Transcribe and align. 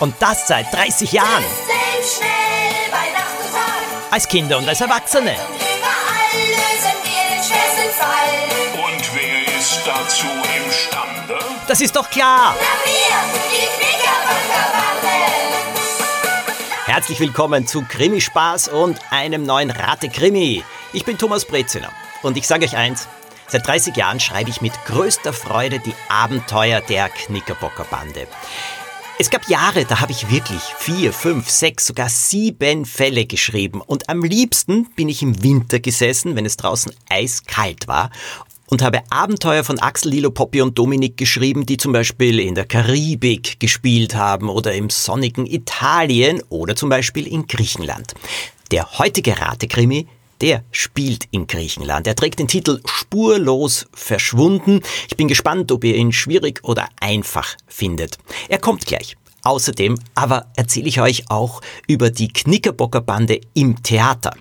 Und 0.00 0.14
das 0.18 0.48
seit 0.48 0.72
30 0.72 1.12
Jahren. 1.12 1.44
schnell 2.02 2.90
bei 2.90 3.12
Nacht 3.12 3.36
und 3.44 3.52
Tag. 3.52 4.10
Als 4.10 4.26
Kinder 4.26 4.56
und 4.56 4.66
als 4.66 4.80
Erwachsene. 4.80 5.32
Und 5.32 5.36
überall 5.36 6.40
lösen 6.48 6.96
wir 7.04 7.36
den 7.36 7.44
schwersten 7.44 7.90
Fall. 7.98 8.82
Und 8.82 9.14
wer 9.14 9.58
ist 9.58 9.80
dazu 9.84 10.26
imstande? 10.64 11.38
Das 11.68 11.82
ist 11.82 11.94
doch 11.94 12.08
klar. 12.08 12.56
Herzlich 16.86 17.20
willkommen 17.20 17.66
zu 17.66 17.82
Krimi 17.82 18.22
Spaß 18.22 18.68
und 18.68 18.98
einem 19.10 19.44
neuen 19.44 19.70
Rate 19.70 20.08
Krimi. 20.08 20.64
Ich 20.94 21.04
bin 21.04 21.18
Thomas 21.18 21.44
Breziner 21.44 21.92
und 22.22 22.38
ich 22.38 22.46
sage 22.46 22.64
euch 22.64 22.74
eins. 22.74 23.06
Seit 23.48 23.66
30 23.66 23.96
Jahren 23.96 24.18
schreibe 24.18 24.48
ich 24.48 24.62
mit 24.62 24.72
größter 24.86 25.34
Freude 25.34 25.78
die 25.78 25.94
Abenteuer 26.08 26.80
der 26.80 27.10
Knickerbocker 27.10 27.84
Bande. 27.84 28.28
Es 29.20 29.28
gab 29.28 29.50
Jahre, 29.50 29.84
da 29.84 30.00
habe 30.00 30.12
ich 30.12 30.30
wirklich 30.30 30.62
vier, 30.78 31.12
fünf, 31.12 31.50
sechs, 31.50 31.86
sogar 31.86 32.08
sieben 32.08 32.86
Fälle 32.86 33.26
geschrieben. 33.26 33.82
Und 33.82 34.08
am 34.08 34.24
liebsten 34.24 34.86
bin 34.96 35.10
ich 35.10 35.20
im 35.20 35.42
Winter 35.42 35.78
gesessen, 35.78 36.36
wenn 36.36 36.46
es 36.46 36.56
draußen 36.56 36.90
eiskalt 37.10 37.86
war 37.86 38.08
und 38.70 38.80
habe 38.80 39.02
Abenteuer 39.10 39.62
von 39.62 39.78
Axel, 39.78 40.12
Lilo, 40.12 40.30
Poppy 40.30 40.62
und 40.62 40.78
Dominik 40.78 41.18
geschrieben, 41.18 41.66
die 41.66 41.76
zum 41.76 41.92
Beispiel 41.92 42.40
in 42.40 42.54
der 42.54 42.64
Karibik 42.64 43.60
gespielt 43.60 44.14
haben 44.14 44.48
oder 44.48 44.72
im 44.72 44.88
sonnigen 44.88 45.44
Italien 45.44 46.42
oder 46.48 46.74
zum 46.74 46.88
Beispiel 46.88 47.26
in 47.26 47.46
Griechenland. 47.46 48.14
Der 48.70 48.90
heutige 48.98 49.38
Ratekrimi 49.38 50.06
der 50.40 50.64
spielt 50.70 51.24
in 51.30 51.46
Griechenland. 51.46 52.06
Er 52.06 52.16
trägt 52.16 52.38
den 52.38 52.48
Titel 52.48 52.80
Spurlos 52.86 53.86
verschwunden. 53.92 54.80
Ich 55.08 55.16
bin 55.16 55.28
gespannt, 55.28 55.70
ob 55.72 55.84
ihr 55.84 55.96
ihn 55.96 56.12
schwierig 56.12 56.60
oder 56.62 56.88
einfach 57.00 57.56
findet. 57.66 58.18
Er 58.48 58.58
kommt 58.58 58.86
gleich. 58.86 59.16
Außerdem 59.42 59.98
aber 60.14 60.46
erzähle 60.56 60.88
ich 60.88 61.00
euch 61.00 61.30
auch 61.30 61.60
über 61.86 62.10
die 62.10 62.28
Knickerbocker 62.28 63.00
Bande 63.00 63.40
im 63.54 63.82
Theater. 63.82 64.34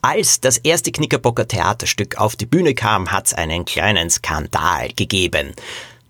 Als 0.00 0.40
das 0.40 0.58
erste 0.58 0.92
Knickerbocker 0.92 1.48
Theaterstück 1.48 2.18
auf 2.18 2.36
die 2.36 2.46
Bühne 2.46 2.74
kam, 2.74 3.10
hat 3.10 3.26
es 3.26 3.34
einen 3.34 3.64
kleinen 3.64 4.10
Skandal 4.10 4.90
gegeben. 4.94 5.54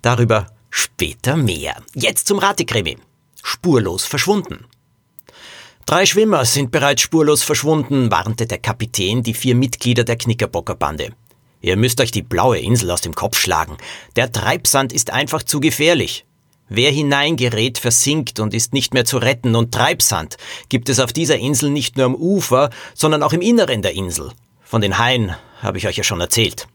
Darüber 0.02 0.48
später 0.70 1.36
mehr. 1.36 1.76
Jetzt 1.94 2.26
zum 2.26 2.38
Ratekrimi. 2.38 2.98
Spurlos 3.42 4.04
verschwunden. 4.04 4.66
Drei 5.86 6.06
Schwimmer 6.06 6.46
sind 6.46 6.70
bereits 6.70 7.02
spurlos 7.02 7.42
verschwunden, 7.42 8.10
warnte 8.10 8.46
der 8.46 8.56
Kapitän 8.56 9.22
die 9.22 9.34
vier 9.34 9.54
Mitglieder 9.54 10.04
der 10.04 10.16
Knickerbocker 10.16 10.74
Bande. 10.74 11.12
Ihr 11.60 11.76
müsst 11.76 12.00
euch 12.00 12.10
die 12.10 12.22
blaue 12.22 12.58
Insel 12.58 12.90
aus 12.90 13.02
dem 13.02 13.14
Kopf 13.14 13.38
schlagen. 13.38 13.76
Der 14.16 14.32
Treibsand 14.32 14.94
ist 14.94 15.10
einfach 15.10 15.42
zu 15.42 15.60
gefährlich. 15.60 16.24
Wer 16.70 16.90
hineingerät, 16.90 17.76
versinkt 17.76 18.40
und 18.40 18.54
ist 18.54 18.72
nicht 18.72 18.94
mehr 18.94 19.04
zu 19.04 19.18
retten, 19.18 19.54
und 19.54 19.72
Treibsand 19.72 20.38
gibt 20.70 20.88
es 20.88 21.00
auf 21.00 21.12
dieser 21.12 21.36
Insel 21.36 21.68
nicht 21.70 21.98
nur 21.98 22.06
am 22.06 22.14
Ufer, 22.14 22.70
sondern 22.94 23.22
auch 23.22 23.34
im 23.34 23.42
Inneren 23.42 23.82
der 23.82 23.92
Insel. 23.92 24.32
Von 24.62 24.80
den 24.80 24.98
Haien 24.98 25.36
habe 25.60 25.76
ich 25.76 25.86
euch 25.86 25.96
ja 25.98 26.04
schon 26.04 26.20
erzählt. 26.20 26.66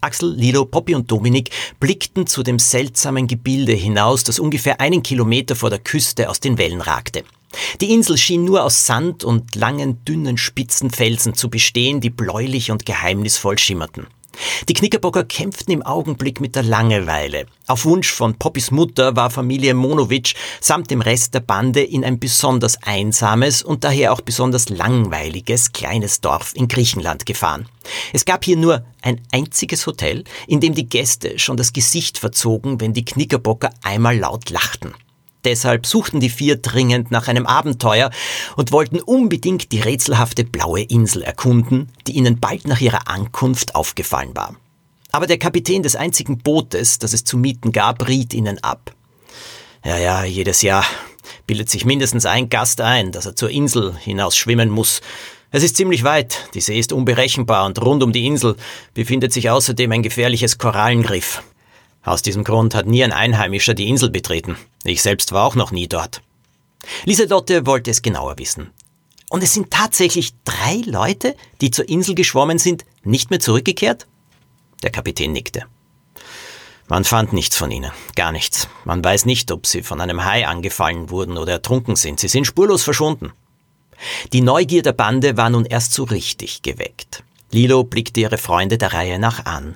Axel, 0.00 0.34
Lilo, 0.34 0.64
Poppy 0.64 0.94
und 0.94 1.10
Dominik 1.10 1.50
blickten 1.80 2.26
zu 2.26 2.42
dem 2.42 2.58
seltsamen 2.58 3.26
Gebilde 3.26 3.72
hinaus, 3.72 4.24
das 4.24 4.38
ungefähr 4.38 4.80
einen 4.80 5.02
Kilometer 5.02 5.56
vor 5.56 5.70
der 5.70 5.78
Küste 5.78 6.28
aus 6.28 6.40
den 6.40 6.58
Wellen 6.58 6.80
ragte. 6.80 7.24
Die 7.80 7.92
Insel 7.92 8.16
schien 8.18 8.44
nur 8.44 8.64
aus 8.64 8.86
Sand 8.86 9.24
und 9.24 9.54
langen, 9.54 10.04
dünnen, 10.04 10.36
spitzen 10.36 10.90
Felsen 10.90 11.34
zu 11.34 11.48
bestehen, 11.48 12.00
die 12.00 12.10
bläulich 12.10 12.70
und 12.70 12.86
geheimnisvoll 12.86 13.58
schimmerten. 13.58 14.06
Die 14.68 14.74
Knickerbocker 14.74 15.24
kämpften 15.24 15.72
im 15.72 15.82
Augenblick 15.82 16.40
mit 16.40 16.56
der 16.56 16.62
Langeweile. 16.62 17.46
Auf 17.66 17.84
Wunsch 17.84 18.12
von 18.12 18.34
Poppys 18.34 18.70
Mutter 18.70 19.16
war 19.16 19.30
Familie 19.30 19.74
Monowitsch 19.74 20.34
samt 20.60 20.90
dem 20.90 21.00
Rest 21.00 21.34
der 21.34 21.40
Bande 21.40 21.82
in 21.82 22.04
ein 22.04 22.18
besonders 22.18 22.82
einsames 22.82 23.62
und 23.62 23.84
daher 23.84 24.12
auch 24.12 24.20
besonders 24.20 24.68
langweiliges 24.68 25.72
kleines 25.72 26.20
Dorf 26.20 26.52
in 26.54 26.68
Griechenland 26.68 27.26
gefahren. 27.26 27.68
Es 28.12 28.24
gab 28.24 28.44
hier 28.44 28.56
nur 28.56 28.84
ein 29.02 29.20
einziges 29.32 29.86
Hotel, 29.86 30.24
in 30.46 30.60
dem 30.60 30.74
die 30.74 30.88
Gäste 30.88 31.38
schon 31.38 31.56
das 31.56 31.72
Gesicht 31.72 32.18
verzogen, 32.18 32.80
wenn 32.80 32.92
die 32.92 33.04
Knickerbocker 33.04 33.70
einmal 33.82 34.18
laut 34.18 34.50
lachten. 34.50 34.94
Deshalb 35.46 35.86
suchten 35.86 36.18
die 36.18 36.28
vier 36.28 36.56
dringend 36.56 37.12
nach 37.12 37.28
einem 37.28 37.46
Abenteuer 37.46 38.10
und 38.56 38.72
wollten 38.72 38.98
unbedingt 38.98 39.70
die 39.70 39.80
rätselhafte 39.80 40.42
blaue 40.42 40.82
Insel 40.82 41.22
erkunden, 41.22 41.92
die 42.08 42.16
ihnen 42.16 42.40
bald 42.40 42.66
nach 42.66 42.80
ihrer 42.80 43.06
Ankunft 43.06 43.76
aufgefallen 43.76 44.34
war. 44.34 44.56
Aber 45.12 45.28
der 45.28 45.38
Kapitän 45.38 45.84
des 45.84 45.94
einzigen 45.94 46.38
Bootes, 46.38 46.98
das 46.98 47.12
es 47.12 47.22
zu 47.22 47.38
mieten 47.38 47.70
gab, 47.70 48.08
riet 48.08 48.34
ihnen 48.34 48.58
ab. 48.64 48.92
Ja, 49.84 49.96
ja, 49.98 50.24
jedes 50.24 50.62
Jahr 50.62 50.84
bildet 51.46 51.70
sich 51.70 51.84
mindestens 51.84 52.26
ein 52.26 52.48
Gast 52.48 52.80
ein, 52.80 53.12
dass 53.12 53.26
er 53.26 53.36
zur 53.36 53.50
Insel 53.50 53.96
hinaus 53.96 54.36
schwimmen 54.36 54.68
muss. 54.68 55.00
Es 55.52 55.62
ist 55.62 55.76
ziemlich 55.76 56.02
weit, 56.02 56.48
die 56.54 56.60
See 56.60 56.76
ist 56.76 56.92
unberechenbar 56.92 57.66
und 57.66 57.80
rund 57.80 58.02
um 58.02 58.10
die 58.10 58.26
Insel 58.26 58.56
befindet 58.94 59.32
sich 59.32 59.48
außerdem 59.48 59.92
ein 59.92 60.02
gefährliches 60.02 60.58
Korallenriff. 60.58 61.40
Aus 62.06 62.22
diesem 62.22 62.44
Grund 62.44 62.76
hat 62.76 62.86
nie 62.86 63.02
ein 63.02 63.12
Einheimischer 63.12 63.74
die 63.74 63.88
Insel 63.88 64.10
betreten. 64.10 64.56
Ich 64.84 65.02
selbst 65.02 65.32
war 65.32 65.44
auch 65.44 65.56
noch 65.56 65.72
nie 65.72 65.88
dort. 65.88 66.22
Lieselotte 67.04 67.66
wollte 67.66 67.90
es 67.90 68.00
genauer 68.00 68.38
wissen. 68.38 68.70
Und 69.28 69.42
es 69.42 69.54
sind 69.54 69.72
tatsächlich 69.72 70.32
drei 70.44 70.82
Leute, 70.86 71.34
die 71.60 71.72
zur 71.72 71.88
Insel 71.88 72.14
geschwommen 72.14 72.58
sind, 72.58 72.84
nicht 73.02 73.30
mehr 73.30 73.40
zurückgekehrt? 73.40 74.06
Der 74.84 74.90
Kapitän 74.90 75.32
nickte. 75.32 75.64
Man 76.86 77.02
fand 77.02 77.32
nichts 77.32 77.56
von 77.56 77.72
ihnen, 77.72 77.90
gar 78.14 78.30
nichts. 78.30 78.68
Man 78.84 79.02
weiß 79.02 79.24
nicht, 79.26 79.50
ob 79.50 79.66
sie 79.66 79.82
von 79.82 80.00
einem 80.00 80.24
Hai 80.24 80.46
angefallen 80.46 81.10
wurden 81.10 81.36
oder 81.36 81.54
ertrunken 81.54 81.96
sind. 81.96 82.20
Sie 82.20 82.28
sind 82.28 82.46
spurlos 82.46 82.84
verschwunden. 82.84 83.32
Die 84.32 84.42
Neugier 84.42 84.82
der 84.82 84.92
Bande 84.92 85.36
war 85.36 85.50
nun 85.50 85.64
erst 85.64 85.92
so 85.92 86.04
richtig 86.04 86.62
geweckt. 86.62 87.24
Lilo 87.50 87.82
blickte 87.82 88.20
ihre 88.20 88.38
Freunde 88.38 88.78
der 88.78 88.92
Reihe 88.92 89.18
nach 89.18 89.44
an. 89.44 89.74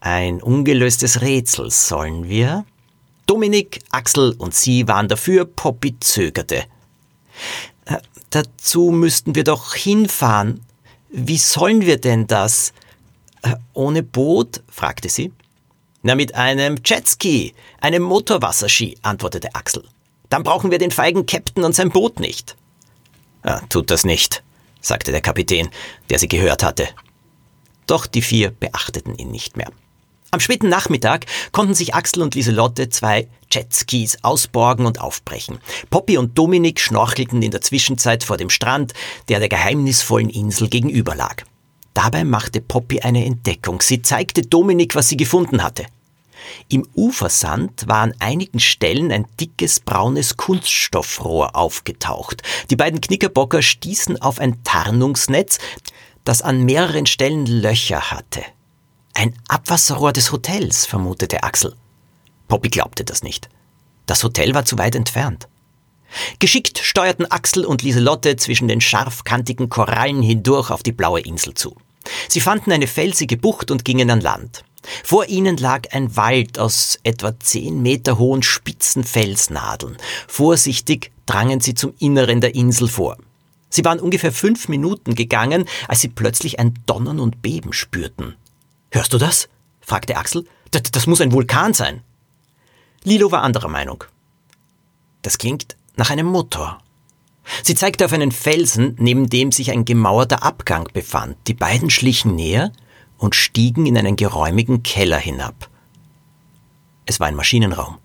Ein 0.00 0.42
ungelöstes 0.42 1.20
Rätsel 1.20 1.70
sollen 1.70 2.28
wir? 2.28 2.64
Dominik, 3.26 3.80
Axel 3.90 4.34
und 4.38 4.54
sie 4.54 4.88
waren 4.88 5.08
dafür, 5.08 5.44
Poppy 5.44 6.00
zögerte. 6.00 6.64
Äh, 7.84 7.98
dazu 8.30 8.90
müssten 8.90 9.34
wir 9.34 9.44
doch 9.44 9.74
hinfahren. 9.74 10.64
Wie 11.10 11.36
sollen 11.36 11.82
wir 11.82 12.00
denn 12.00 12.26
das? 12.26 12.72
Äh, 13.42 13.56
ohne 13.74 14.02
Boot? 14.02 14.62
fragte 14.68 15.10
sie. 15.10 15.32
Na, 16.02 16.14
mit 16.14 16.34
einem 16.34 16.78
Jetski, 16.82 17.54
einem 17.82 18.02
Motorwasserski, 18.02 18.96
antwortete 19.02 19.54
Axel. 19.54 19.84
Dann 20.30 20.44
brauchen 20.44 20.70
wir 20.70 20.78
den 20.78 20.92
feigen 20.92 21.26
Captain 21.26 21.62
und 21.62 21.74
sein 21.74 21.90
Boot 21.90 22.20
nicht. 22.20 22.56
Ah, 23.42 23.60
tut 23.68 23.90
das 23.90 24.04
nicht, 24.04 24.42
sagte 24.80 25.12
der 25.12 25.20
Kapitän, 25.20 25.68
der 26.08 26.18
sie 26.18 26.28
gehört 26.28 26.62
hatte. 26.62 26.88
Doch 27.86 28.06
die 28.06 28.22
vier 28.22 28.50
beachteten 28.50 29.14
ihn 29.16 29.30
nicht 29.30 29.58
mehr. 29.58 29.70
Am 30.32 30.38
späten 30.38 30.68
Nachmittag 30.68 31.26
konnten 31.50 31.74
sich 31.74 31.94
Axel 31.94 32.22
und 32.22 32.36
Lieselotte 32.36 32.88
zwei 32.88 33.28
Jetskis 33.50 34.18
ausborgen 34.22 34.86
und 34.86 35.00
aufbrechen. 35.00 35.58
Poppy 35.90 36.18
und 36.18 36.38
Dominik 36.38 36.78
schnorchelten 36.78 37.42
in 37.42 37.50
der 37.50 37.62
Zwischenzeit 37.62 38.22
vor 38.22 38.36
dem 38.36 38.48
Strand, 38.48 38.92
der 39.28 39.40
der 39.40 39.48
geheimnisvollen 39.48 40.30
Insel 40.30 40.68
gegenüber 40.68 41.16
lag. 41.16 41.42
Dabei 41.94 42.22
machte 42.22 42.60
Poppy 42.60 43.00
eine 43.00 43.24
Entdeckung. 43.24 43.82
Sie 43.82 44.02
zeigte 44.02 44.42
Dominik, 44.42 44.94
was 44.94 45.08
sie 45.08 45.16
gefunden 45.16 45.64
hatte. 45.64 45.86
Im 46.68 46.86
Ufersand 46.94 47.88
war 47.88 47.98
an 47.98 48.14
einigen 48.20 48.60
Stellen 48.60 49.10
ein 49.10 49.26
dickes 49.40 49.80
braunes 49.80 50.36
Kunststoffrohr 50.36 51.56
aufgetaucht. 51.56 52.42
Die 52.70 52.76
beiden 52.76 53.00
Knickerbocker 53.00 53.62
stießen 53.62 54.22
auf 54.22 54.38
ein 54.38 54.62
Tarnungsnetz, 54.62 55.58
das 56.24 56.40
an 56.40 56.64
mehreren 56.64 57.06
Stellen 57.06 57.46
Löcher 57.46 58.12
hatte. 58.12 58.42
Ein 59.14 59.34
Abwasserrohr 59.48 60.12
des 60.12 60.32
Hotels, 60.32 60.86
vermutete 60.86 61.42
Axel. 61.42 61.74
Poppy 62.48 62.68
glaubte 62.68 63.04
das 63.04 63.22
nicht. 63.22 63.48
Das 64.06 64.24
Hotel 64.24 64.54
war 64.54 64.64
zu 64.64 64.78
weit 64.78 64.94
entfernt. 64.94 65.48
Geschickt 66.38 66.78
steuerten 66.78 67.30
Axel 67.30 67.64
und 67.64 67.82
Lieselotte 67.82 68.36
zwischen 68.36 68.68
den 68.68 68.80
scharfkantigen 68.80 69.68
Korallen 69.68 70.22
hindurch 70.22 70.70
auf 70.70 70.82
die 70.82 70.92
blaue 70.92 71.20
Insel 71.20 71.54
zu. 71.54 71.76
Sie 72.28 72.40
fanden 72.40 72.72
eine 72.72 72.86
felsige 72.86 73.36
Bucht 73.36 73.70
und 73.70 73.84
gingen 73.84 74.10
an 74.10 74.20
Land. 74.20 74.64
Vor 75.04 75.26
ihnen 75.26 75.56
lag 75.58 75.92
ein 75.92 76.16
Wald 76.16 76.58
aus 76.58 76.98
etwa 77.02 77.38
zehn 77.38 77.82
Meter 77.82 78.18
hohen 78.18 78.42
spitzen 78.42 79.04
Felsnadeln. 79.04 79.96
Vorsichtig 80.26 81.12
drangen 81.26 81.60
sie 81.60 81.74
zum 81.74 81.94
Inneren 81.98 82.40
der 82.40 82.54
Insel 82.54 82.88
vor. 82.88 83.16
Sie 83.68 83.84
waren 83.84 84.00
ungefähr 84.00 84.32
fünf 84.32 84.68
Minuten 84.68 85.14
gegangen, 85.14 85.66
als 85.86 86.00
sie 86.00 86.08
plötzlich 86.08 86.58
ein 86.58 86.74
Donnern 86.86 87.20
und 87.20 87.42
Beben 87.42 87.72
spürten. 87.72 88.34
Hörst 88.90 89.12
du 89.12 89.18
das? 89.18 89.48
fragte 89.80 90.16
Axel. 90.16 90.44
Das, 90.70 90.82
das 90.82 91.06
muss 91.06 91.20
ein 91.20 91.32
Vulkan 91.32 91.74
sein. 91.74 92.02
Lilo 93.04 93.30
war 93.30 93.42
anderer 93.42 93.68
Meinung. 93.68 94.04
Das 95.22 95.38
klingt 95.38 95.76
nach 95.96 96.10
einem 96.10 96.26
Motor. 96.26 96.78
Sie 97.62 97.74
zeigte 97.74 98.04
auf 98.04 98.12
einen 98.12 98.32
Felsen, 98.32 98.96
neben 98.98 99.28
dem 99.28 99.52
sich 99.52 99.70
ein 99.70 99.84
gemauerter 99.84 100.42
Abgang 100.42 100.88
befand. 100.92 101.36
Die 101.46 101.54
beiden 101.54 101.90
schlichen 101.90 102.34
näher 102.34 102.72
und 103.18 103.34
stiegen 103.34 103.86
in 103.86 103.96
einen 103.98 104.16
geräumigen 104.16 104.82
Keller 104.82 105.18
hinab. 105.18 105.68
Es 107.06 107.20
war 107.20 107.26
ein 107.26 107.34
Maschinenraum. 107.34 107.98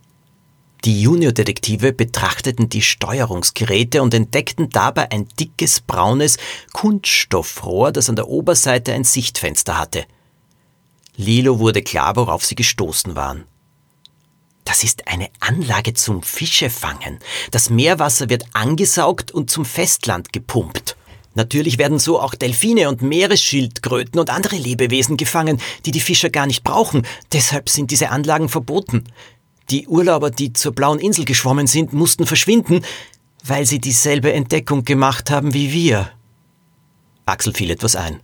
Die 0.84 1.02
Juniordetektive 1.02 1.94
betrachteten 1.94 2.70
die 2.70 2.82
Steuerungsgeräte 2.82 4.04
und 4.04 4.14
entdeckten 4.14 4.70
dabei 4.70 5.12
ein 5.12 5.28
dickes 5.40 5.80
braunes 5.80 6.38
Kunststoffrohr, 6.74 7.92
das 7.92 8.10
an 8.10 8.16
der 8.16 8.28
Oberseite 8.28 8.94
ein 8.94 9.04
Sichtfenster 9.04 9.80
hatte. 9.80 10.06
Lilo 11.18 11.60
wurde 11.60 11.82
klar, 11.82 12.16
worauf 12.16 12.46
sie 12.46 12.56
gestoßen 12.56 13.16
waren. 13.16 13.46
Das 14.66 14.84
ist 14.84 15.08
eine 15.08 15.30
Anlage 15.40 15.94
zum 15.94 16.24
Fischefangen. 16.24 17.20
Das 17.52 17.70
Meerwasser 17.70 18.30
wird 18.30 18.46
angesaugt 18.54 19.32
und 19.32 19.50
zum 19.50 19.64
Festland 19.64 20.34
gepumpt. 20.34 20.98
Natürlich 21.36 21.78
werden 21.78 22.00
so 22.00 22.20
auch 22.20 22.34
Delfine 22.34 22.90
und 22.90 23.02
Meeresschildkröten 23.02 24.20
und 24.20 24.30
andere 24.30 24.56
Lebewesen 24.56 25.18
gefangen, 25.18 25.62
die 25.86 25.92
die 25.92 26.00
Fischer 26.00 26.30
gar 26.30 26.48
nicht 26.48 26.64
brauchen. 26.64 27.06
Deshalb 27.32 27.70
sind 27.70 27.92
diese 27.92 28.10
Anlagen 28.10 28.50
verboten. 28.50 29.04
Die 29.70 29.88
Urlauber, 29.88 30.32
die 30.32 30.54
zur 30.54 30.74
blauen 30.74 31.00
Insel 31.00 31.26
geschwommen 31.26 31.68
sind, 31.68 31.94
mussten 31.94 32.26
verschwinden, 32.26 32.86
weil 33.44 33.66
sie 33.66 33.80
dieselbe 33.80 34.34
Entdeckung 34.34 34.86
gemacht 34.86 35.30
haben 35.30 35.54
wie 35.54 35.72
wir. 35.72 36.10
Axel 37.26 37.54
fiel 37.54 37.70
etwas 37.70 37.96
ein. 37.96 38.22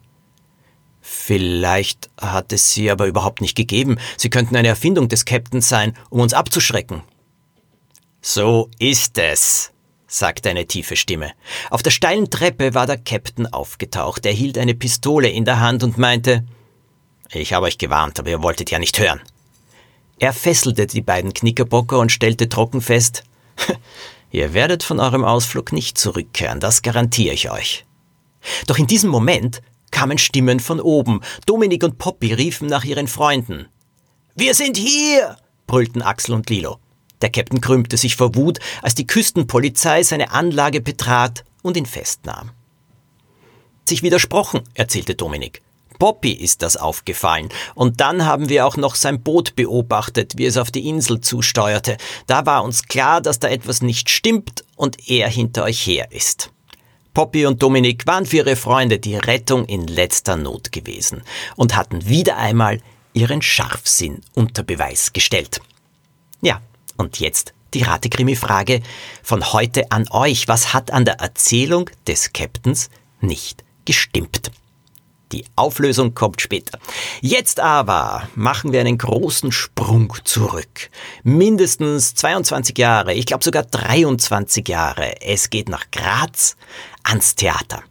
Vielleicht 1.13 2.09
hat 2.19 2.53
es 2.53 2.73
sie 2.73 2.89
aber 2.89 3.05
überhaupt 3.05 3.41
nicht 3.41 3.55
gegeben. 3.55 3.99
Sie 4.15 4.29
könnten 4.29 4.55
eine 4.55 4.69
Erfindung 4.69 5.09
des 5.09 5.25
Captains 5.25 5.67
sein, 5.67 5.93
um 6.09 6.21
uns 6.21 6.33
abzuschrecken. 6.33 7.03
So 8.21 8.69
ist 8.79 9.17
es, 9.17 9.71
sagte 10.07 10.49
eine 10.49 10.65
tiefe 10.65 10.95
Stimme. 10.95 11.33
Auf 11.69 11.83
der 11.83 11.91
steilen 11.91 12.29
Treppe 12.29 12.73
war 12.73 12.87
der 12.87 12.97
Captain 12.97 13.45
aufgetaucht. 13.45 14.25
Er 14.25 14.31
hielt 14.31 14.57
eine 14.57 14.73
Pistole 14.73 15.29
in 15.29 15.43
der 15.43 15.59
Hand 15.59 15.83
und 15.83 15.97
meinte, 15.97 16.45
ich 17.33 17.51
habe 17.51 17.65
euch 17.65 17.77
gewarnt, 17.77 18.17
aber 18.17 18.29
ihr 18.29 18.41
wolltet 18.41 18.71
ja 18.71 18.79
nicht 18.79 18.97
hören. 18.97 19.19
Er 20.17 20.31
fesselte 20.31 20.87
die 20.87 21.01
beiden 21.01 21.33
Knickerbocker 21.33 21.99
und 21.99 22.13
stellte 22.13 22.47
trocken 22.47 22.79
fest, 22.79 23.23
ihr 24.31 24.53
werdet 24.53 24.81
von 24.81 25.01
eurem 25.01 25.25
Ausflug 25.25 25.73
nicht 25.73 25.97
zurückkehren, 25.97 26.61
das 26.61 26.81
garantiere 26.81 27.33
ich 27.33 27.51
euch. 27.51 27.85
Doch 28.65 28.79
in 28.79 28.87
diesem 28.87 29.09
Moment 29.09 29.61
kamen 29.91 30.17
Stimmen 30.17 30.59
von 30.59 30.79
oben. 30.79 31.21
Dominik 31.45 31.83
und 31.83 31.97
Poppy 31.97 32.33
riefen 32.33 32.67
nach 32.67 32.83
ihren 32.83 33.07
Freunden. 33.07 33.67
Wir 34.35 34.55
sind 34.55 34.77
hier! 34.77 35.37
brüllten 35.67 36.01
Axel 36.01 36.33
und 36.33 36.49
Lilo. 36.49 36.79
Der 37.21 37.29
Captain 37.29 37.61
krümmte 37.61 37.97
sich 37.97 38.15
vor 38.15 38.35
Wut, 38.35 38.59
als 38.81 38.95
die 38.95 39.05
Küstenpolizei 39.05 40.03
seine 40.03 40.31
Anlage 40.31 40.81
betrat 40.81 41.43
und 41.61 41.77
ihn 41.77 41.85
festnahm. 41.85 42.51
Sich 43.85 44.03
widersprochen, 44.03 44.61
erzählte 44.73 45.15
Dominik. 45.15 45.61
Poppy 46.01 46.31
ist 46.31 46.63
das 46.63 46.77
aufgefallen. 46.77 47.49
Und 47.75 48.01
dann 48.01 48.25
haben 48.25 48.49
wir 48.49 48.65
auch 48.65 48.75
noch 48.75 48.95
sein 48.95 49.21
Boot 49.21 49.55
beobachtet, 49.55 50.33
wie 50.35 50.45
es 50.45 50.57
auf 50.57 50.71
die 50.71 50.89
Insel 50.89 51.21
zusteuerte. 51.21 51.97
Da 52.25 52.47
war 52.47 52.63
uns 52.63 52.87
klar, 52.87 53.21
dass 53.21 53.37
da 53.37 53.49
etwas 53.49 53.83
nicht 53.83 54.09
stimmt 54.09 54.65
und 54.75 55.07
er 55.09 55.29
hinter 55.29 55.63
euch 55.63 55.85
her 55.85 56.11
ist. 56.11 56.49
Poppy 57.13 57.45
und 57.45 57.61
Dominik 57.61 58.07
waren 58.07 58.25
für 58.25 58.37
ihre 58.37 58.55
Freunde 58.55 58.97
die 58.97 59.17
Rettung 59.17 59.65
in 59.65 59.85
letzter 59.85 60.37
Not 60.37 60.71
gewesen 60.71 61.23
und 61.57 61.75
hatten 61.75 62.07
wieder 62.07 62.37
einmal 62.37 62.79
ihren 63.13 63.41
Scharfsinn 63.41 64.21
unter 64.33 64.63
Beweis 64.63 65.11
gestellt. 65.11 65.61
Ja, 66.41 66.61
und 66.97 67.19
jetzt 67.19 67.53
die 67.73 67.83
Ratekrimi-Frage 67.83 68.81
von 69.23 69.53
heute 69.53 69.91
an 69.91 70.07
euch. 70.11 70.47
Was 70.47 70.73
hat 70.73 70.91
an 70.91 71.05
der 71.05 71.15
Erzählung 71.15 71.89
des 72.07 72.31
Captains 72.31 72.89
nicht 73.19 73.63
gestimmt? 73.85 74.51
Die 75.31 75.45
Auflösung 75.55 76.13
kommt 76.13 76.41
später. 76.41 76.77
Jetzt 77.21 77.61
aber 77.61 78.27
machen 78.35 78.73
wir 78.73 78.81
einen 78.81 78.97
großen 78.97 79.53
Sprung 79.53 80.13
zurück. 80.25 80.89
Mindestens 81.23 82.15
22 82.15 82.77
Jahre, 82.77 83.13
ich 83.13 83.25
glaube 83.25 83.43
sogar 83.43 83.63
23 83.63 84.67
Jahre. 84.67 85.21
Es 85.21 85.49
geht 85.49 85.69
nach 85.69 85.89
Graz 85.91 86.57
ans 87.03 87.35
Theater. 87.35 87.83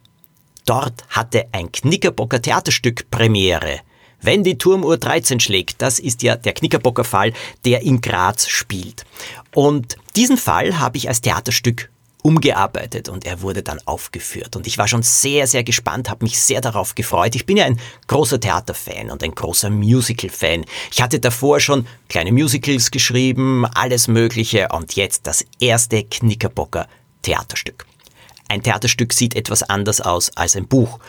Dort 0.65 1.03
hatte 1.09 1.45
ein 1.51 1.71
Knickerbocker 1.71 2.41
Theaterstück 2.41 3.09
Premiere. 3.09 3.79
Wenn 4.21 4.43
die 4.43 4.57
Turmuhr 4.57 4.97
13 4.97 5.39
schlägt, 5.39 5.81
das 5.81 5.97
ist 5.97 6.21
ja 6.21 6.35
der 6.35 6.53
Knickerbocker 6.53 7.03
Fall, 7.03 7.33
der 7.65 7.81
in 7.81 8.01
Graz 8.01 8.47
spielt. 8.47 9.03
Und 9.55 9.97
diesen 10.15 10.37
Fall 10.37 10.79
habe 10.79 10.97
ich 10.97 11.07
als 11.07 11.21
Theaterstück 11.21 11.89
umgearbeitet 12.21 13.09
und 13.09 13.25
er 13.25 13.41
wurde 13.41 13.63
dann 13.63 13.79
aufgeführt. 13.85 14.55
Und 14.55 14.67
ich 14.67 14.77
war 14.77 14.87
schon 14.87 15.01
sehr, 15.01 15.47
sehr 15.47 15.63
gespannt, 15.63 16.09
habe 16.09 16.23
mich 16.23 16.39
sehr 16.39 16.61
darauf 16.61 16.93
gefreut. 16.93 17.35
Ich 17.35 17.47
bin 17.47 17.57
ja 17.57 17.65
ein 17.65 17.79
großer 18.07 18.39
Theaterfan 18.39 19.09
und 19.09 19.23
ein 19.23 19.33
großer 19.33 19.69
Musical-Fan. 19.69 20.65
Ich 20.91 21.01
hatte 21.01 21.19
davor 21.19 21.59
schon 21.59 21.87
kleine 22.09 22.31
Musicals 22.31 22.91
geschrieben, 22.91 23.65
alles 23.73 24.07
Mögliche 24.07 24.67
und 24.69 24.95
jetzt 24.95 25.25
das 25.25 25.45
erste 25.59 26.03
Knickerbocker 26.03 26.87
Theaterstück. 27.23 27.85
Ein 28.51 28.63
Theaterstück 28.63 29.13
sieht 29.13 29.37
etwas 29.37 29.63
anders 29.63 30.01
aus 30.01 30.35
als 30.35 30.57
ein 30.57 30.67
Buch. 30.67 30.99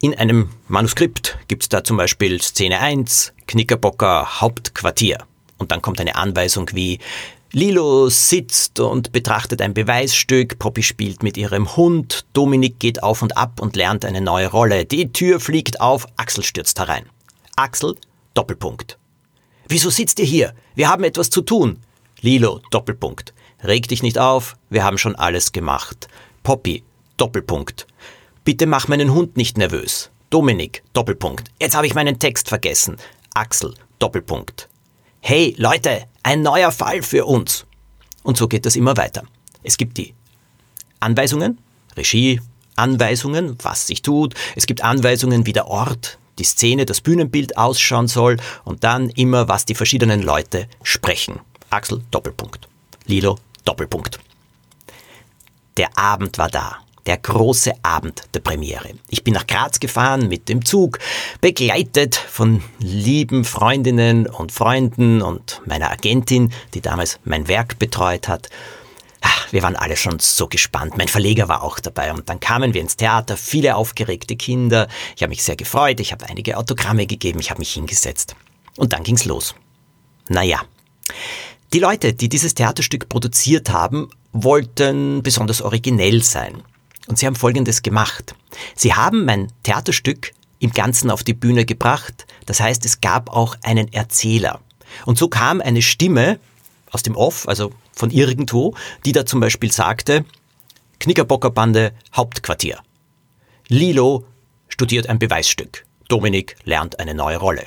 In 0.00 0.14
einem 0.14 0.48
Manuskript 0.68 1.38
gibt 1.46 1.64
es 1.64 1.68
da 1.68 1.84
zum 1.84 1.98
Beispiel 1.98 2.40
Szene 2.40 2.80
1, 2.80 3.34
Knickerbocker 3.46 4.40
Hauptquartier. 4.40 5.18
Und 5.58 5.70
dann 5.70 5.82
kommt 5.82 6.00
eine 6.00 6.16
Anweisung 6.16 6.70
wie 6.72 6.98
Lilo 7.52 8.08
sitzt 8.08 8.80
und 8.80 9.12
betrachtet 9.12 9.60
ein 9.60 9.74
Beweisstück, 9.74 10.58
Poppy 10.58 10.82
spielt 10.82 11.22
mit 11.22 11.36
ihrem 11.36 11.76
Hund, 11.76 12.24
Dominik 12.32 12.78
geht 12.78 13.02
auf 13.02 13.20
und 13.20 13.36
ab 13.36 13.60
und 13.60 13.76
lernt 13.76 14.06
eine 14.06 14.22
neue 14.22 14.46
Rolle. 14.46 14.86
Die 14.86 15.12
Tür 15.12 15.40
fliegt 15.40 15.82
auf, 15.82 16.06
Axel 16.16 16.42
stürzt 16.42 16.78
herein. 16.78 17.04
Axel, 17.56 17.96
Doppelpunkt. 18.32 18.96
Wieso 19.68 19.90
sitzt 19.90 20.18
ihr 20.20 20.24
hier? 20.24 20.54
Wir 20.74 20.88
haben 20.88 21.04
etwas 21.04 21.28
zu 21.28 21.42
tun. 21.42 21.80
Lilo, 22.22 22.62
Doppelpunkt. 22.70 23.34
Reg 23.62 23.88
dich 23.88 24.02
nicht 24.02 24.18
auf, 24.18 24.56
wir 24.70 24.84
haben 24.84 24.96
schon 24.96 25.16
alles 25.16 25.52
gemacht. 25.52 26.08
Poppy, 26.42 26.82
Doppelpunkt. 27.16 27.86
Bitte 28.44 28.66
mach 28.66 28.88
meinen 28.88 29.12
Hund 29.12 29.36
nicht 29.36 29.58
nervös. 29.58 30.10
Dominik, 30.30 30.82
Doppelpunkt. 30.92 31.50
Jetzt 31.60 31.76
habe 31.76 31.86
ich 31.86 31.94
meinen 31.94 32.18
Text 32.18 32.48
vergessen. 32.48 32.96
Axel, 33.34 33.74
Doppelpunkt. 33.98 34.68
Hey 35.20 35.54
Leute, 35.58 36.04
ein 36.22 36.42
neuer 36.42 36.72
Fall 36.72 37.02
für 37.02 37.26
uns. 37.26 37.66
Und 38.22 38.36
so 38.36 38.48
geht 38.48 38.66
das 38.66 38.76
immer 38.76 38.96
weiter. 38.96 39.24
Es 39.62 39.76
gibt 39.76 39.96
die 39.98 40.14
Anweisungen, 41.00 41.58
Regie, 41.96 42.40
Anweisungen, 42.76 43.56
was 43.62 43.86
sich 43.86 44.02
tut. 44.02 44.34
Es 44.56 44.66
gibt 44.66 44.82
Anweisungen, 44.82 45.46
wie 45.46 45.52
der 45.52 45.68
Ort, 45.68 46.18
die 46.38 46.44
Szene, 46.44 46.86
das 46.86 47.00
Bühnenbild 47.00 47.56
ausschauen 47.58 48.08
soll 48.08 48.36
und 48.64 48.84
dann 48.84 49.10
immer, 49.10 49.48
was 49.48 49.64
die 49.64 49.74
verschiedenen 49.74 50.22
Leute 50.22 50.68
sprechen. 50.82 51.40
Axel, 51.70 52.02
Doppelpunkt. 52.10 52.68
Lilo, 53.06 53.38
Doppelpunkt. 53.64 54.20
Der 55.78 55.96
Abend 55.96 56.38
war 56.38 56.50
da. 56.50 56.78
Der 57.06 57.16
große 57.16 57.72
Abend 57.82 58.24
der 58.34 58.40
Premiere. 58.40 58.90
Ich 59.08 59.24
bin 59.24 59.32
nach 59.32 59.46
Graz 59.46 59.80
gefahren 59.80 60.28
mit 60.28 60.48
dem 60.48 60.64
Zug, 60.64 60.98
begleitet 61.40 62.16
von 62.16 62.62
lieben 62.80 63.44
Freundinnen 63.44 64.26
und 64.26 64.52
Freunden 64.52 65.22
und 65.22 65.62
meiner 65.64 65.90
Agentin, 65.90 66.52
die 66.74 66.82
damals 66.82 67.18
mein 67.24 67.48
Werk 67.48 67.78
betreut 67.78 68.28
hat. 68.28 68.50
Wir 69.52 69.62
waren 69.62 69.76
alle 69.76 69.96
schon 69.96 70.18
so 70.18 70.48
gespannt. 70.48 70.98
Mein 70.98 71.08
Verleger 71.08 71.48
war 71.48 71.62
auch 71.62 71.78
dabei. 71.78 72.12
Und 72.12 72.28
dann 72.28 72.40
kamen 72.40 72.74
wir 72.74 72.80
ins 72.80 72.96
Theater, 72.96 73.36
viele 73.36 73.76
aufgeregte 73.76 74.36
Kinder. 74.36 74.88
Ich 75.16 75.22
habe 75.22 75.30
mich 75.30 75.42
sehr 75.42 75.56
gefreut. 75.56 76.00
Ich 76.00 76.12
habe 76.12 76.28
einige 76.28 76.58
Autogramme 76.58 77.06
gegeben. 77.06 77.38
Ich 77.40 77.50
habe 77.50 77.60
mich 77.60 77.72
hingesetzt. 77.72 78.34
Und 78.76 78.92
dann 78.92 79.04
ging's 79.04 79.24
los. 79.24 79.54
Naja. 80.28 80.60
Die 81.72 81.78
Leute, 81.78 82.14
die 82.14 82.28
dieses 82.28 82.54
Theaterstück 82.54 83.08
produziert 83.08 83.70
haben, 83.70 84.10
wollten 84.32 85.22
besonders 85.22 85.62
originell 85.62 86.22
sein. 86.22 86.62
Und 87.06 87.18
sie 87.18 87.26
haben 87.26 87.36
Folgendes 87.36 87.82
gemacht. 87.82 88.34
Sie 88.74 88.94
haben 88.94 89.24
mein 89.24 89.50
Theaterstück 89.62 90.32
im 90.58 90.72
Ganzen 90.72 91.10
auf 91.10 91.24
die 91.24 91.34
Bühne 91.34 91.64
gebracht. 91.64 92.26
Das 92.46 92.60
heißt, 92.60 92.84
es 92.84 93.00
gab 93.00 93.30
auch 93.30 93.56
einen 93.62 93.92
Erzähler. 93.92 94.60
Und 95.06 95.18
so 95.18 95.28
kam 95.28 95.60
eine 95.60 95.82
Stimme 95.82 96.38
aus 96.90 97.02
dem 97.02 97.16
Off, 97.16 97.48
also 97.48 97.72
von 97.92 98.10
irgendwo, 98.10 98.74
die 99.04 99.12
da 99.12 99.26
zum 99.26 99.40
Beispiel 99.40 99.72
sagte, 99.72 100.24
Knickerbockerbande 101.00 101.92
Hauptquartier. 102.14 102.80
Lilo 103.68 104.24
studiert 104.68 105.08
ein 105.08 105.18
Beweisstück. 105.18 105.84
Dominik 106.08 106.56
lernt 106.64 106.98
eine 106.98 107.14
neue 107.14 107.36
Rolle. 107.36 107.64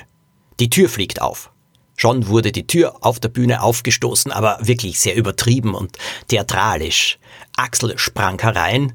Die 0.58 0.68
Tür 0.68 0.88
fliegt 0.88 1.22
auf. 1.22 1.51
Schon 1.96 2.26
wurde 2.26 2.52
die 2.52 2.66
Tür 2.66 2.96
auf 3.00 3.20
der 3.20 3.28
Bühne 3.28 3.62
aufgestoßen, 3.62 4.32
aber 4.32 4.58
wirklich 4.60 4.98
sehr 4.98 5.14
übertrieben 5.14 5.74
und 5.74 5.98
theatralisch. 6.28 7.18
Axel 7.56 7.96
sprang 7.98 8.40
herein 8.40 8.94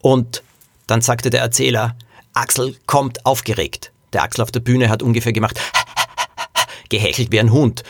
und 0.00 0.42
dann 0.86 1.00
sagte 1.00 1.30
der 1.30 1.40
Erzähler, 1.40 1.96
Axel 2.32 2.76
kommt 2.86 3.26
aufgeregt. 3.26 3.92
Der 4.12 4.22
Axel 4.22 4.42
auf 4.42 4.52
der 4.52 4.60
Bühne 4.60 4.88
hat 4.88 5.02
ungefähr 5.02 5.32
gemacht, 5.32 5.60
gehechelt 6.88 7.32
wie 7.32 7.40
ein 7.40 7.52
Hund. 7.52 7.82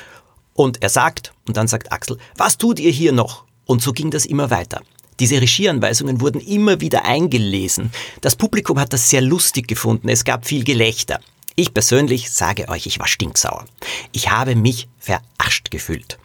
Und 0.55 0.83
er 0.83 0.89
sagt, 0.89 1.33
und 1.47 1.57
dann 1.57 1.69
sagt 1.69 1.93
Axel, 1.93 2.19
was 2.37 2.57
tut 2.57 2.81
ihr 2.81 2.91
hier 2.91 3.13
noch? 3.13 3.45
Und 3.67 3.83
so 3.83 3.93
ging 3.93 4.11
das 4.11 4.25
immer 4.25 4.51
weiter. 4.51 4.81
Diese 5.21 5.41
Regieanweisungen 5.41 6.21
wurden 6.21 6.41
immer 6.41 6.81
wieder 6.81 7.05
eingelesen. 7.05 7.91
Das 8.21 8.37
Publikum 8.37 8.79
hat 8.79 8.93
das 8.93 9.11
sehr 9.11 9.23
lustig 9.23 9.67
gefunden. 9.67 10.09
Es 10.09 10.25
gab 10.25 10.47
viel 10.47 10.65
Gelächter. 10.65 11.21
Ich 11.59 11.73
persönlich 11.73 12.31
sage 12.31 12.69
euch, 12.69 12.87
ich 12.87 12.99
war 12.99 13.09
stinksauer. 13.09 13.65
Ich 14.13 14.31
habe 14.31 14.55
mich 14.55 14.89
verarscht 14.99 15.71
gefühlt. 15.71 16.19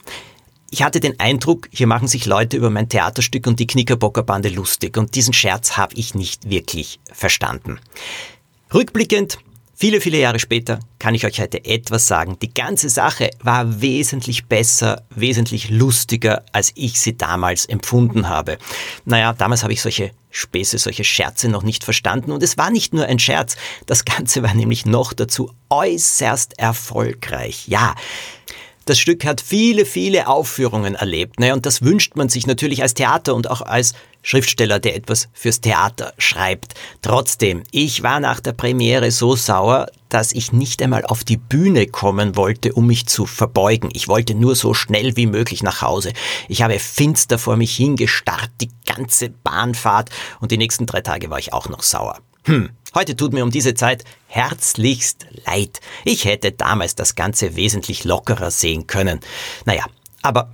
Ich 0.69 0.83
hatte 0.83 0.99
den 0.99 1.21
Eindruck, 1.21 1.69
hier 1.71 1.87
machen 1.87 2.09
sich 2.09 2.25
Leute 2.25 2.57
über 2.57 2.69
mein 2.69 2.89
Theaterstück 2.89 3.47
und 3.47 3.57
die 3.57 3.67
Knickerbockerbande 3.67 4.49
lustig 4.49 4.97
und 4.97 5.15
diesen 5.15 5.33
Scherz 5.33 5.77
habe 5.77 5.95
ich 5.95 6.15
nicht 6.15 6.49
wirklich 6.49 6.99
verstanden. 7.13 7.79
Rückblickend 8.73 9.39
Viele, 9.81 9.99
viele 9.99 10.19
Jahre 10.19 10.37
später 10.37 10.77
kann 10.99 11.15
ich 11.15 11.25
euch 11.25 11.41
heute 11.41 11.65
etwas 11.65 12.05
sagen. 12.07 12.37
Die 12.39 12.53
ganze 12.53 12.87
Sache 12.87 13.31
war 13.41 13.81
wesentlich 13.81 14.45
besser, 14.45 15.01
wesentlich 15.09 15.71
lustiger, 15.71 16.43
als 16.51 16.71
ich 16.75 17.01
sie 17.01 17.17
damals 17.17 17.65
empfunden 17.65 18.29
habe. 18.29 18.59
Naja, 19.05 19.33
damals 19.33 19.63
habe 19.63 19.73
ich 19.73 19.81
solche 19.81 20.11
Späße, 20.29 20.77
solche 20.77 21.03
Scherze 21.03 21.49
noch 21.49 21.63
nicht 21.63 21.83
verstanden 21.83 22.31
und 22.31 22.43
es 22.43 22.59
war 22.59 22.69
nicht 22.69 22.93
nur 22.93 23.07
ein 23.07 23.17
Scherz, 23.17 23.57
das 23.87 24.05
Ganze 24.05 24.43
war 24.43 24.53
nämlich 24.53 24.85
noch 24.85 25.13
dazu 25.13 25.51
äußerst 25.69 26.59
erfolgreich. 26.59 27.67
Ja, 27.67 27.95
das 28.85 28.99
Stück 28.99 29.25
hat 29.25 29.41
viele, 29.41 29.85
viele 29.85 30.27
Aufführungen 30.27 30.95
erlebt. 30.95 31.39
Ne? 31.39 31.53
Und 31.53 31.65
das 31.65 31.81
wünscht 31.81 32.15
man 32.15 32.29
sich 32.29 32.47
natürlich 32.47 32.81
als 32.81 32.93
Theater 32.93 33.35
und 33.35 33.49
auch 33.49 33.61
als 33.61 33.93
Schriftsteller, 34.23 34.79
der 34.79 34.95
etwas 34.95 35.29
fürs 35.33 35.61
Theater 35.61 36.13
schreibt. 36.17 36.75
Trotzdem, 37.01 37.63
ich 37.71 38.03
war 38.03 38.19
nach 38.19 38.39
der 38.39 38.53
Premiere 38.53 39.11
so 39.11 39.35
sauer, 39.35 39.87
dass 40.09 40.31
ich 40.31 40.51
nicht 40.51 40.81
einmal 40.81 41.05
auf 41.05 41.23
die 41.23 41.37
Bühne 41.37 41.87
kommen 41.87 42.35
wollte, 42.35 42.73
um 42.73 42.87
mich 42.87 43.07
zu 43.07 43.25
verbeugen. 43.25 43.89
Ich 43.93 44.07
wollte 44.07 44.35
nur 44.35 44.55
so 44.55 44.73
schnell 44.73 45.15
wie 45.15 45.25
möglich 45.25 45.63
nach 45.63 45.81
Hause. 45.81 46.13
Ich 46.47 46.61
habe 46.61 46.77
finster 46.79 47.39
vor 47.39 47.57
mich 47.57 47.75
hingestarrt, 47.75 48.51
die 48.59 48.69
ganze 48.85 49.29
Bahnfahrt 49.29 50.09
und 50.39 50.51
die 50.51 50.57
nächsten 50.57 50.85
drei 50.85 51.01
Tage 51.01 51.29
war 51.29 51.39
ich 51.39 51.53
auch 51.53 51.69
noch 51.69 51.81
sauer. 51.81 52.19
Hm, 52.45 52.69
heute 52.95 53.15
tut 53.15 53.33
mir 53.33 53.43
um 53.43 53.51
diese 53.51 53.75
Zeit 53.75 54.03
herzlichst 54.27 55.27
leid. 55.45 55.79
Ich 56.05 56.25
hätte 56.25 56.51
damals 56.51 56.95
das 56.95 57.15
Ganze 57.15 57.55
wesentlich 57.55 58.03
lockerer 58.03 58.49
sehen 58.49 58.87
können. 58.87 59.19
Naja, 59.65 59.85
aber 60.23 60.51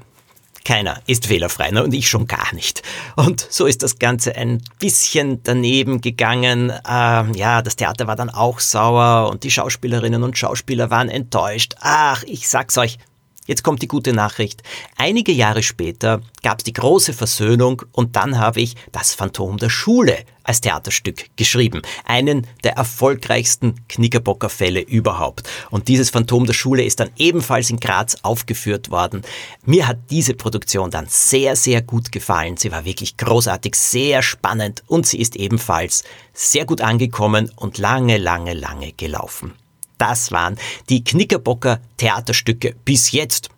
keiner 0.66 1.02
ist 1.08 1.28
fehlerfrei 1.28 1.72
ne? 1.72 1.82
und 1.82 1.94
ich 1.94 2.10
schon 2.10 2.28
gar 2.28 2.54
nicht. 2.54 2.84
Und 3.16 3.48
so 3.50 3.66
ist 3.66 3.84
das 3.84 4.00
Ganze 4.00 4.36
ein 4.36 4.62
bisschen 4.80 5.42
daneben 5.44 6.02
gegangen. 6.02 6.74
Ähm, 6.86 7.34
ja, 7.36 7.62
das 7.62 7.78
Theater 7.78 8.06
war 8.08 8.18
dann 8.18 8.30
auch 8.30 8.60
sauer 8.60 9.30
und 9.30 9.46
die 9.46 9.52
Schauspielerinnen 9.52 10.24
und 10.24 10.38
Schauspieler 10.38 10.90
waren 10.90 11.08
enttäuscht. 11.08 11.76
Ach, 11.80 12.22
ich 12.24 12.50
sag's 12.50 12.78
euch, 12.78 12.98
Jetzt 13.48 13.64
kommt 13.64 13.82
die 13.82 13.88
gute 13.88 14.14
Nachricht. 14.14 14.62
Einige 14.98 15.32
Jahre 15.32 15.64
später 15.64 16.22
gab 16.44 16.60
es 16.60 16.66
die 16.66 16.74
große 16.74 17.14
Versöhnung 17.14 17.82
und 17.94 18.16
dann 18.18 18.38
habe 18.38 18.60
ich 18.62 18.76
Das 18.92 19.14
Phantom 19.14 19.58
der 19.58 19.70
Schule 19.70 20.18
als 20.44 20.62
Theaterstück 20.62 21.26
geschrieben. 21.38 21.82
Einen 22.06 22.46
der 22.64 22.74
erfolgreichsten 22.74 23.76
Knickerbockerfälle 23.88 24.82
überhaupt. 24.82 25.50
Und 25.72 25.88
dieses 25.88 26.10
Phantom 26.10 26.46
der 26.46 26.54
Schule 26.54 26.84
ist 26.84 27.00
dann 27.00 27.10
ebenfalls 27.18 27.70
in 27.70 27.80
Graz 27.80 28.18
aufgeführt 28.22 28.92
worden. 28.92 29.22
Mir 29.66 29.88
hat 29.88 29.98
diese 30.10 30.34
Produktion 30.34 30.92
dann 30.92 31.08
sehr, 31.08 31.56
sehr 31.56 31.82
gut 31.82 32.12
gefallen. 32.12 32.58
Sie 32.58 32.72
war 32.72 32.86
wirklich 32.86 33.16
großartig, 33.16 33.76
sehr 33.76 34.22
spannend 34.22 34.84
und 34.88 35.08
sie 35.08 35.20
ist 35.20 35.38
ebenfalls 35.38 36.04
sehr 36.34 36.66
gut 36.66 36.82
angekommen 36.82 37.50
und 37.56 37.78
lange, 37.78 38.18
lange, 38.18 38.54
lange 38.54 38.92
gelaufen. 38.92 39.54
Das 39.98 40.32
waren 40.32 40.58
die 40.90 41.04
Knickerbocker 41.04 41.80
Theaterstücke 41.98 42.76
bis 42.86 43.12
jetzt. 43.12 43.50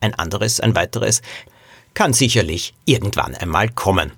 Ein 0.00 0.14
anderes, 0.14 0.60
ein 0.60 0.74
weiteres 0.74 1.22
kann 1.94 2.12
sicherlich 2.12 2.74
irgendwann 2.84 3.34
einmal 3.34 3.68
kommen. 3.68 4.12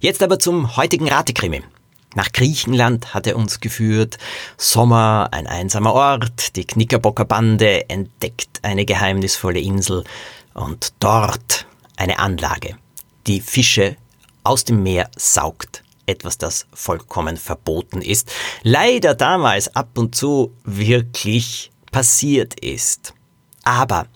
Jetzt 0.00 0.22
aber 0.22 0.38
zum 0.38 0.76
heutigen 0.76 1.08
Ratekrimi. 1.08 1.62
Nach 2.14 2.30
Griechenland 2.30 3.14
hat 3.14 3.26
er 3.26 3.36
uns 3.36 3.60
geführt. 3.60 4.18
Sommer, 4.58 5.28
ein 5.32 5.46
einsamer 5.46 5.94
Ort, 5.94 6.56
die 6.56 6.66
Knickerbocker 6.66 7.24
Bande 7.24 7.88
entdeckt 7.88 8.60
eine 8.62 8.84
geheimnisvolle 8.84 9.60
Insel 9.60 10.04
und 10.54 10.92
dort 11.00 11.66
eine 11.96 12.18
Anlage, 12.18 12.76
die 13.26 13.40
Fische 13.40 13.96
aus 14.44 14.64
dem 14.64 14.82
Meer 14.82 15.10
saugt 15.16 15.82
etwas, 16.06 16.38
das 16.38 16.66
vollkommen 16.72 17.36
verboten 17.36 18.02
ist, 18.02 18.32
leider 18.62 19.14
damals 19.14 19.74
ab 19.74 19.98
und 19.98 20.14
zu 20.14 20.52
wirklich 20.64 21.70
passiert 21.90 22.58
ist. 22.60 23.14
Aber 23.62 24.06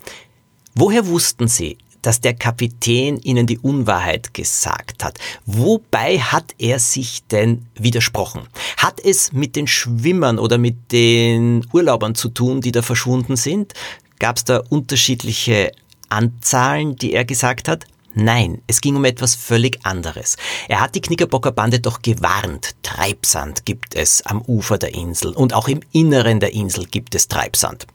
woher 0.75 1.07
wussten 1.07 1.49
Sie, 1.49 1.79
dass 2.03 2.21
der 2.21 2.35
Kapitän 2.35 3.19
Ihnen 3.19 3.47
die 3.47 3.59
Unwahrheit 3.59 4.33
gesagt 4.33 5.03
hat? 5.03 5.19
Wobei 5.45 6.19
hat 6.19 6.55
er 6.59 6.79
sich 6.79 7.27
denn 7.27 7.67
widersprochen? 7.75 8.43
Hat 8.77 9.01
es 9.05 9.33
mit 9.33 9.57
den 9.57 9.67
Schwimmern 9.67 10.39
oder 10.39 10.57
mit 10.57 10.93
den 10.93 11.67
Urlaubern 11.73 12.15
zu 12.15 12.29
tun, 12.29 12.61
die 12.61 12.73
da 12.73 12.83
verschwunden 12.83 13.37
sind? 13.37 13.75
Gab 14.21 14.37
es 14.37 14.45
da 14.45 14.63
unterschiedliche 14.69 15.73
Anzahlen, 16.09 16.97
die 16.97 17.13
er 17.13 17.25
gesagt 17.25 17.69
hat? 17.69 17.87
Nein, 18.19 18.63
es 18.67 18.81
ging 18.81 18.97
um 18.97 19.05
etwas 19.05 19.35
völlig 19.35 19.85
anderes. 19.85 20.39
Er 20.69 20.81
hat 20.81 20.95
die 20.95 21.03
Knickerbocker 21.03 21.53
Bande 21.53 21.81
doch 21.81 22.01
gewarnt. 22.01 22.75
Treibsand 22.83 23.67
gibt 23.67 23.95
es 23.95 24.25
am 24.25 24.41
Ufer 24.41 24.79
der 24.79 24.95
Insel 24.95 25.35
und 25.35 25.53
auch 25.53 25.69
im 25.69 25.81
Inneren 25.93 26.41
der 26.41 26.55
Insel 26.55 26.87
gibt 26.87 27.15
es 27.15 27.29
Treibsand. 27.29 27.87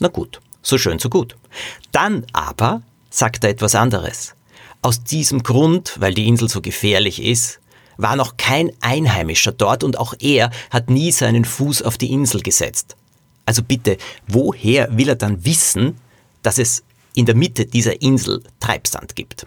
Na 0.00 0.08
gut, 0.08 0.42
so 0.60 0.76
schön, 0.76 0.98
so 0.98 1.08
gut. 1.08 1.34
Dann 1.92 2.26
aber 2.34 2.82
sagt 3.08 3.42
er 3.42 3.48
etwas 3.48 3.74
anderes. 3.74 4.34
Aus 4.82 5.02
diesem 5.02 5.42
Grund, 5.42 5.94
weil 5.98 6.12
die 6.12 6.28
Insel 6.28 6.50
so 6.50 6.60
gefährlich 6.60 7.22
ist, 7.22 7.58
war 7.96 8.16
noch 8.16 8.36
kein 8.36 8.70
Einheimischer 8.82 9.52
dort 9.52 9.82
und 9.82 9.98
auch 9.98 10.12
er 10.18 10.50
hat 10.68 10.90
nie 10.90 11.10
seinen 11.10 11.46
Fuß 11.46 11.80
auf 11.80 11.96
die 11.96 12.12
Insel 12.12 12.42
gesetzt. 12.42 12.96
Also 13.46 13.62
bitte, 13.62 13.96
woher 14.26 14.94
will 14.94 15.08
er 15.08 15.16
dann 15.16 15.46
wissen, 15.46 15.98
dass 16.42 16.58
es 16.58 16.82
in 17.14 17.26
der 17.26 17.34
Mitte 17.34 17.66
dieser 17.66 18.00
Insel 18.02 18.42
Treibsand 18.60 19.16
gibt. 19.16 19.46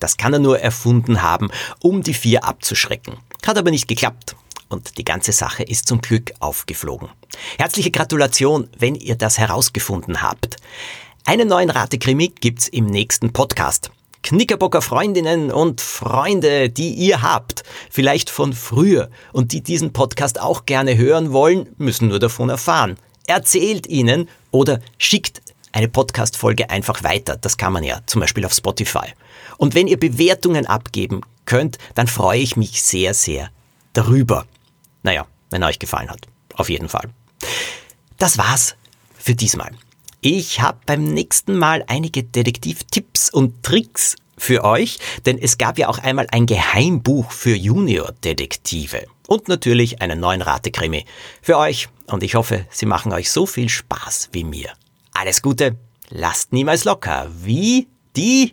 Das 0.00 0.16
kann 0.16 0.32
er 0.32 0.38
nur 0.38 0.60
erfunden 0.60 1.22
haben, 1.22 1.50
um 1.80 2.02
die 2.02 2.14
vier 2.14 2.44
abzuschrecken. 2.44 3.16
Hat 3.46 3.58
aber 3.58 3.70
nicht 3.70 3.88
geklappt. 3.88 4.36
Und 4.68 4.98
die 4.98 5.04
ganze 5.04 5.32
Sache 5.32 5.62
ist 5.62 5.88
zum 5.88 6.00
Glück 6.00 6.32
aufgeflogen. 6.40 7.08
Herzliche 7.58 7.90
Gratulation, 7.90 8.68
wenn 8.78 8.94
ihr 8.94 9.16
das 9.16 9.38
herausgefunden 9.38 10.20
habt. 10.20 10.56
Einen 11.24 11.48
neuen 11.48 11.70
Ratekrimi 11.70 12.28
gibt's 12.40 12.68
im 12.68 12.86
nächsten 12.86 13.32
Podcast. 13.32 13.90
Knickerbocker 14.22 14.82
Freundinnen 14.82 15.50
und 15.50 15.80
Freunde, 15.80 16.68
die 16.68 16.90
ihr 16.90 17.22
habt, 17.22 17.62
vielleicht 17.90 18.30
von 18.30 18.52
früher 18.52 19.10
und 19.32 19.52
die 19.52 19.62
diesen 19.62 19.92
Podcast 19.92 20.40
auch 20.40 20.66
gerne 20.66 20.96
hören 20.98 21.32
wollen, 21.32 21.68
müssen 21.78 22.08
nur 22.08 22.18
davon 22.18 22.50
erfahren. 22.50 22.96
Erzählt 23.26 23.86
ihnen 23.86 24.28
oder 24.50 24.80
schickt 24.98 25.40
eine 25.72 25.88
Podcast-Folge 25.88 26.70
einfach 26.70 27.02
weiter. 27.02 27.36
Das 27.36 27.56
kann 27.56 27.72
man 27.72 27.84
ja 27.84 28.00
zum 28.06 28.20
Beispiel 28.20 28.44
auf 28.44 28.52
Spotify. 28.52 29.12
Und 29.56 29.74
wenn 29.74 29.88
ihr 29.88 29.98
Bewertungen 29.98 30.66
abgeben 30.66 31.22
könnt, 31.44 31.78
dann 31.94 32.06
freue 32.06 32.40
ich 32.40 32.56
mich 32.56 32.82
sehr, 32.82 33.14
sehr 33.14 33.50
darüber. 33.92 34.46
Naja, 35.02 35.26
wenn 35.50 35.64
euch 35.64 35.78
gefallen 35.78 36.10
hat. 36.10 36.26
Auf 36.54 36.68
jeden 36.70 36.88
Fall. 36.88 37.08
Das 38.16 38.38
war's 38.38 38.76
für 39.16 39.34
diesmal. 39.34 39.72
Ich 40.20 40.60
habe 40.60 40.78
beim 40.86 41.04
nächsten 41.04 41.56
Mal 41.56 41.84
einige 41.86 42.24
Detektivtipps 42.24 43.30
und 43.30 43.62
Tricks 43.62 44.16
für 44.36 44.64
euch, 44.64 44.98
denn 45.26 45.38
es 45.38 45.58
gab 45.58 45.78
ja 45.78 45.88
auch 45.88 45.98
einmal 45.98 46.26
ein 46.32 46.46
Geheimbuch 46.46 47.30
für 47.30 47.54
Junior-Detektive. 47.54 49.06
Und 49.26 49.48
natürlich 49.48 50.00
einen 50.00 50.20
neuen 50.20 50.42
Ratekrimi 50.42 51.04
für 51.42 51.58
euch. 51.58 51.88
Und 52.06 52.22
ich 52.22 52.34
hoffe, 52.34 52.66
sie 52.70 52.86
machen 52.86 53.12
euch 53.12 53.30
so 53.30 53.46
viel 53.46 53.68
Spaß 53.68 54.30
wie 54.32 54.44
mir. 54.44 54.72
Alles 55.20 55.42
Gute, 55.42 55.76
lasst 56.10 56.52
niemals 56.52 56.84
locker, 56.84 57.26
wie 57.42 57.88
die... 58.14 58.52